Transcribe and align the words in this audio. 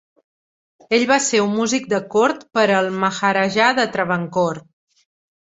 Ell 0.97 1.03
va 1.11 1.17
ser 1.25 1.41
un 1.47 1.53
músic 1.57 1.85
de 1.91 1.99
cort 2.15 2.41
per 2.59 2.65
al 2.79 2.89
Maharajah 3.05 3.71
de 3.83 3.87
Travancore. 3.99 4.67